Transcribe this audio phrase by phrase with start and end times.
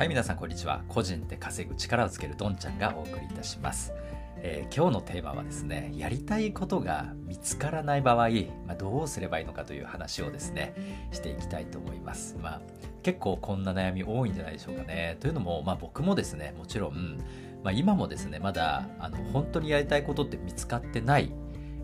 [0.00, 0.82] はい皆さんこんにちは。
[0.88, 3.92] 個人で稼ぐ力をつけるどんちゃんがお送りいたします、
[4.38, 8.30] えー、今日のテーマはですねやりたいことが見つからない場合、
[8.66, 10.72] まあ、どうすればいいのかという話をですね
[11.12, 12.38] していきたいと思います。
[12.40, 12.60] まあ
[13.02, 15.18] 結構こんな悩み多いんじゃないでしょうかね。
[15.20, 17.18] というのもまあ僕もですねもちろん、
[17.62, 21.30] まあ、今もですねまだあの本当にやりたいことって見つかってない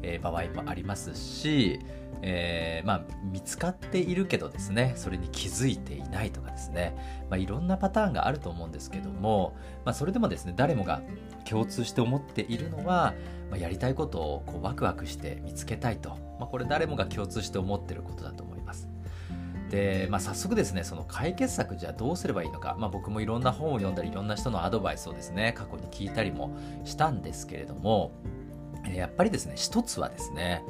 [0.06, 1.80] え場合もありますし、
[2.22, 6.94] えー、まあ、見つかっているけどですねそれに気づいていないとかですね、
[7.28, 11.02] まあ、いろんなパターンがあると思うんですけども、まあ、それでもですね誰もが
[11.44, 13.14] 共通して思っているのは、
[13.50, 18.88] まやりたいことをこうワクワクして見つけたいと、まこれ誰もが共通して思ってることだと思います。
[19.70, 28.12] で、まあ、早速ですねその解決策じゃどうすればいいのか、まあ、僕もいろんな本を読んだりいろんな人のアドバイスをですね過去に聞いたりもしたんですけれども
[28.94, 30.62] やっぱりですね一つはですね、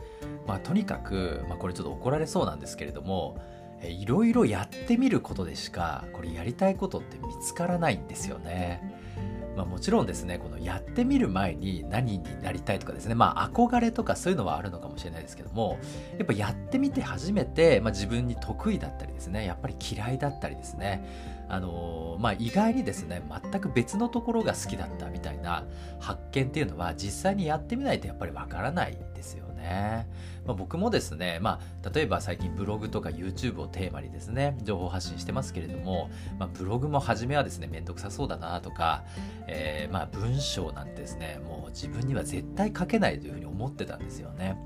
[0.46, 3.36] まあ、とにかく、まあ、これちょっと怒られそうなんですけれども
[3.82, 8.95] いろいろやってみることでしかこれやりたいことって見つからないんですよね。
[9.56, 15.78] まあ、もちろんですねこのやってみる前に何になりたいとかですねまあ憧れとかそういうのはあるのかもしれないですけども
[16.18, 25.64] やっぱやってみて初めて、まあ、自分に得意だったりですねやっぱり嫌いだったりですねあのー、まあ、意外にですね全く別のところが好きだったみたいな
[26.00, 30.06] 発見っていうのは実際にやってみないとやっぱりわからないですよね。
[30.46, 39.04] まあ、僕もですね、まあ、例えば最近ブログとか YouTube をテーマにですね、情報発信してますけれども、まあ、ブログも初めはですね、めんどくさそうだなとか、
[39.48, 44.56] えー、まあ文章なんてですね、もう自分には絶対書けないというふうに思ってたんですよね。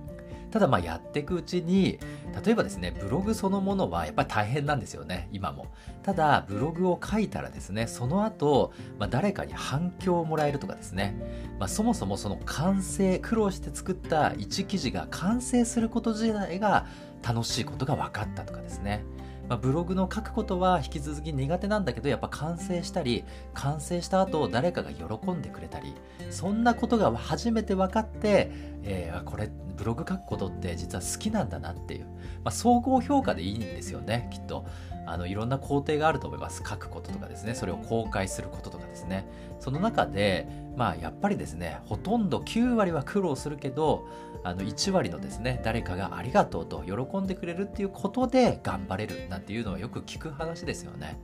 [0.51, 1.99] ただまあやっていくうちに
[2.45, 5.67] 例えばですねブログそのものはやっぱり大変なんですよね今も。
[6.03, 11.15] ただブログを書いたらですねその後、まあ、誰かに反響をもらえるとかですね、
[11.59, 16.87] まあ、そもそもその完成苦労して作った1記事が完成すること自体が
[17.23, 19.05] 楽しいことが分かったとかですね。
[19.51, 25.93] まあ、ブログの書くことは引き続き苦手なんだけどやっぱ完成したり完成した後誰かが喜んでくれたり
[26.31, 28.53] そんなことが初めて分かって、
[28.85, 32.11] えー、これブログ書くことって実は好きなんだなっていう、ま
[32.45, 34.65] あ、総合評価でいいんですよねきっと。
[35.07, 36.63] あのいろんな工程があると思います。
[36.65, 37.57] 書くこととかですね。
[37.57, 39.27] それを公開することとかですね。
[39.59, 40.47] その中で
[40.81, 44.09] まあやっぱりですねほとんど9割は苦労するけど
[44.43, 51.21] あの1割のですね誰かがありがとうと喜んでくれるっていうことで頑張れるなんていうのはよく聞く話ですよね、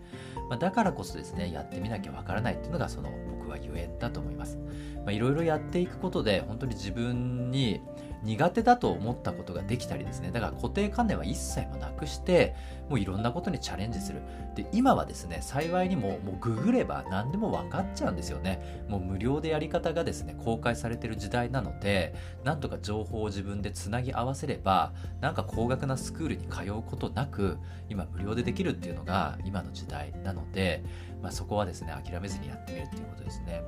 [0.51, 3.09] まあ、だからこそですねやってみなきゃわからないっていうのがその
[3.49, 4.59] はゆえんだと思います。
[5.09, 7.81] いろいろやっていくことで本当に自分に
[8.23, 10.33] 苦手だと思ったことができたりですね。
[10.33, 12.57] だから固定観念は一切もなくして
[12.89, 14.21] もういろんなことにチャレンジする。
[14.57, 18.85] で今はですね幸いにももうググれば何でも分かっちゃうんですよね。
[18.89, 27.59] もう無料でやり方がですね公開されてる時代なのでなんとか情報を自分でつなぎ合わせればなんか高額なスクールに通うことなく
[27.89, 30.83] 今無料でできるっていうのが今の時代なので、
[31.23, 33.63] まあ、そこはですね諦めずにやってみるっていうことですね。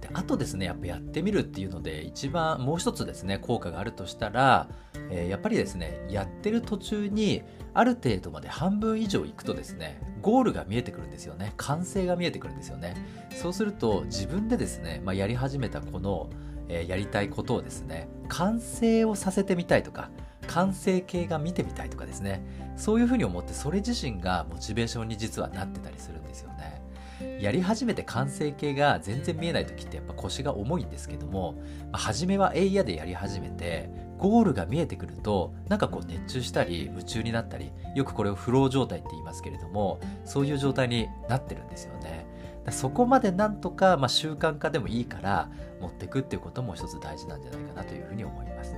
[0.00, 4.68] であとですねやっぱやってみるっていうので一番もう一つですね効果があるとしたら、
[5.10, 7.42] えー、やっぱりですねやってる途中に
[7.74, 12.96] ある程度まで半分以上いくとですねゴールが見えてくるんですよね完成が見えてくるんですよね
[13.30, 16.30] そうすると自分でですね、まあ、やり始めたこの、
[16.68, 20.10] えー、やりたいことをですね完成をさせてみたいとか
[20.46, 22.42] 完成形が見てみたいとかですね。
[22.76, 26.80] そういうふうに思ってそれ自身がモチベーションに実はなってたりするんですよね。
[27.40, 31.52] やり始めて完成形が全然見えない時ってやっぱ腰が重いんですけども、
[31.92, 42.26] まあ、初めはエイヤでやり始めてゴールが見えてくるとなんかこう熱中したり夢中になったりよくこれをフロー状態って言いますけれどもそういう状態になってるんですよね。
[42.70, 48.74] そこまでなんとか、まあ、習慣化でもいいから持っていくっていうことも一つ大事なんじゃないかなというふうに思います。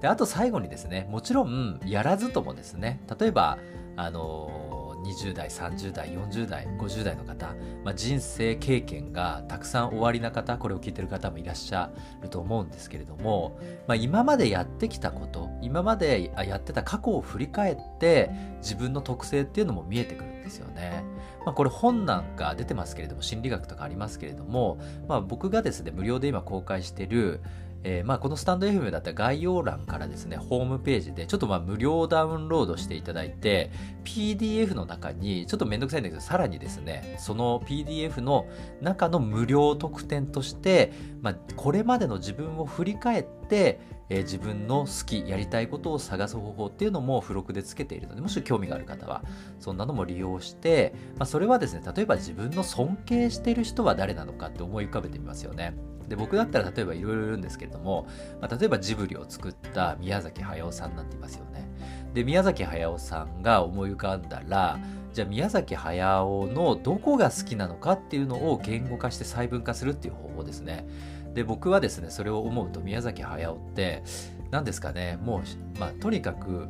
[0.00, 3.58] であと最後にですねもちろんやらずともですね例えば
[3.96, 4.68] あの
[5.04, 7.54] 20代30代40代50代の方、
[7.84, 21.04] まあ、人生経験がたくさん終わりな方これを聞いてる方もいらっしゃると思うんですけれども、まあ、今までやってきたこと今までやってた過去を振り返って自分の特性っていうのも見えてくるんですよね。
[21.44, 27.40] まあ、これ本なんか出てますけれども心理学とかありますけれども、まあ、僕がですね無料で今公開してる
[27.84, 33.70] えー、まあこのスタンド FM だったら概要欄からですね、ホームページでちょっとまあ無料ダウンロードしていただいて、
[34.04, 38.46] PDF の中にちょっとめんどくさいんだけど、さらにですね、その PDF の
[38.80, 40.92] 中の無料特典として、
[41.22, 43.80] まあこれまでの自分を振り返って、
[44.10, 49.22] えー、自分の好き、やりたいことを探す方法っていうのも付録でつけているので、もし興味がある方は、
[49.60, 55.74] そんなのも利用して、まあ、それはですね、例えば自分の尊敬している人は誰なのかって思い浮かべてみますよね。
[56.08, 58.06] で僕だったら例えばいろいろいるんですけれども、
[58.40, 61.68] まあ、例えばジブリを作った宮崎駿さんになんていますよね。
[62.14, 64.78] で宮崎駿さんが思い浮かんだら
[65.12, 70.86] じゃあ宮崎駿のどこが好きなのかっていうのを言語化して細分化するっていう方法ですね。
[71.34, 74.02] で僕はですねそれを思うと宮崎駿って
[74.50, 75.42] 何ですかねも
[75.76, 76.68] う、まあ、とにかく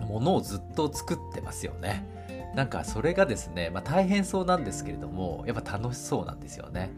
[0.00, 2.04] ものをずっと作ってますよね。
[2.54, 6.90] なんかそれがですね、まあ、大変そうなんですけれどもやっぱ楽しそうなんですよね。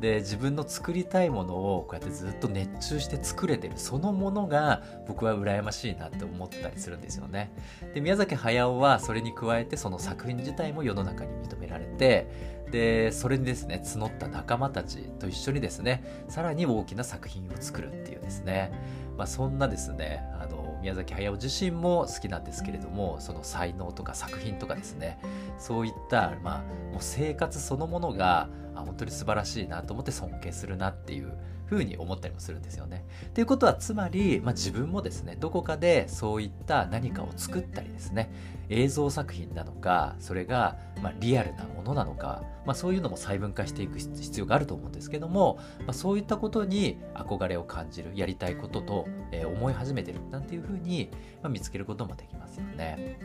[0.00, 7.50] で自分の作りたいものをこうやってずっと熱中して作れてるそのものが僕は羨ましいなって思ったりするんですよね。
[7.94, 12.26] で宮崎駿はそれに加えてその作品自体も世の中に認められて
[12.70, 18.72] でそれにですね募った仲間たちと一緒にですねさらに大きな作品を作るっていうですね、
[19.16, 25.18] まあ、そんなですねあの宮崎駿自身も好きなんですけれどもその才能とか作品とかですね
[25.58, 31.32] そういった、まあ、もう生活そのものがあ本当に素晴らしいなと思って尊敬するなっていう
[31.66, 33.04] ふうに思ったりもするんですよね。
[33.34, 38.30] ということはつまり、まあ、自分もですねどこかでそういった何かを作ったりですね
[38.68, 51.10] 映像作品なのかそれがまリアルなものなのか、まあ、そういうのも細分化していく必要があると思うんですけども、まあ、そういったことに憧れを感じるやりたいことと、え思い始めてるなんていうふうに、
[51.42, 53.18] ま見つけることもできますよね。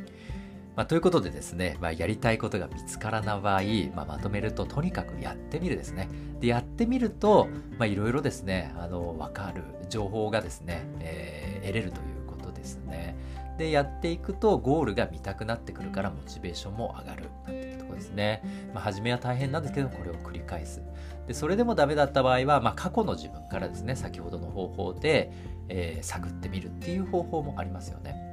[0.75, 3.61] まあ、ということでですね、まあ、やりたいことが見つからない場合、
[3.95, 6.09] まあ、まとめるととにかくやってみるですね。
[6.39, 7.49] でやってみると
[7.81, 13.15] いろいろですねあの分かる情報がですね、えー、得れるということですね。
[13.57, 18.41] でやっていくとゴールが見たくなってくるからモチベーションも上がるなんていうところですね。
[18.73, 20.81] まあ、初めは大変なんですけどこれを繰り返す。
[21.27, 25.31] でそれでもダメだった場合は、まあ、過去の自分からですね先ほどの方法で、
[25.67, 28.30] えー、探ってみるっていう方法もありますよね。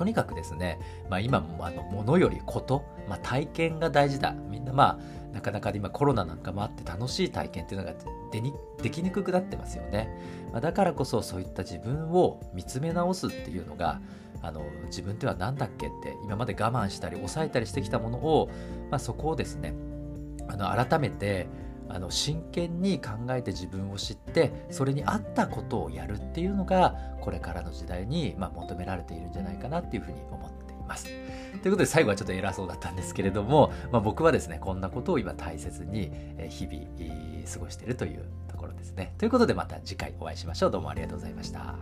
[0.00, 0.78] とにかくですね、
[1.10, 4.32] まあ、今もあの物よりこと、まあ、体験が大事だ。
[4.32, 7.92] みんなまあなかなか今コロナなんかもあって楽しい体験っていうのが
[8.32, 10.08] でにできにくくなってますよね、
[10.52, 14.00] まあ、だからこそそういった自分を見つめ直すっていうのが
[14.40, 18.50] あの自分っては何だっけって今まで我慢したり抑えたりしてきたものを、
[18.90, 19.74] まあ、そこをですね
[20.48, 21.46] あの改めて
[21.92, 31.06] あの真剣に考えて自分を知ってそれに合ったことをやるっていうのがこれからの時代に、まあ、求められているんじゃないかなっていうふうに思っています。
[31.06, 36.10] ということで最後はちょっと偉そうだったんですけれども、まあ、僕はですねこんなことを今大切に
[36.48, 36.80] 日々
[37.52, 39.14] 過ごしているというところですね。
[39.18, 40.70] ということでまた次回お会いしましょう。
[40.70, 41.74] どうもありがとうございました。